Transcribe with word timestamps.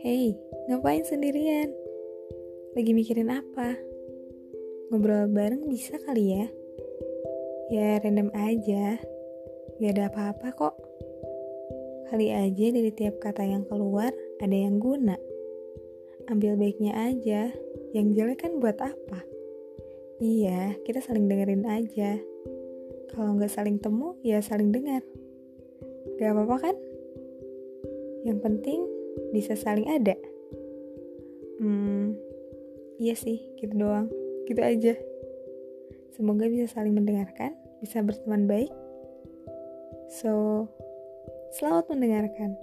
Hey, 0.00 0.32
ngapain 0.64 1.04
sendirian? 1.04 1.68
Lagi 2.72 2.96
mikirin 2.96 3.28
apa? 3.28 3.76
Ngobrol 4.88 5.28
bareng 5.28 5.68
bisa 5.68 6.00
kali 6.00 6.40
ya? 6.40 6.48
Ya 7.68 8.00
random 8.00 8.32
aja, 8.32 8.96
gak 9.76 9.92
ada 9.92 10.08
apa-apa 10.08 10.56
kok. 10.56 10.76
Kali 12.08 12.32
aja 12.32 12.66
dari 12.72 12.88
tiap 12.96 13.20
kata 13.20 13.44
yang 13.44 13.68
keluar 13.68 14.08
ada 14.40 14.56
yang 14.56 14.80
guna. 14.80 15.20
Ambil 16.32 16.56
baiknya 16.56 16.96
aja, 16.96 17.52
yang 17.92 18.16
jelek 18.16 18.40
kan 18.40 18.56
buat 18.56 18.80
apa? 18.80 19.20
Iya, 20.16 20.80
kita 20.88 21.04
saling 21.04 21.28
dengerin 21.28 21.68
aja. 21.68 22.16
Kalau 23.12 23.36
nggak 23.36 23.52
saling 23.52 23.76
temu, 23.76 24.16
ya 24.24 24.40
saling 24.40 24.72
dengar. 24.72 25.04
Gak 26.16 26.32
apa-apa 26.32 26.56
kan? 26.72 26.76
Yang 28.24 28.40
penting 28.48 28.80
bisa 29.34 29.54
saling 29.58 29.86
ada. 29.90 30.16
Hmm, 31.60 32.16
iya 32.96 33.12
sih, 33.14 33.52
gitu 33.60 33.76
doang. 33.76 34.08
Gitu 34.48 34.60
aja. 34.60 34.94
Semoga 36.16 36.48
bisa 36.48 36.68
saling 36.68 36.96
mendengarkan, 36.96 37.54
bisa 37.80 38.00
berteman 38.00 38.48
baik. 38.48 38.72
So, 40.10 40.66
selamat 41.54 41.92
mendengarkan. 41.92 42.58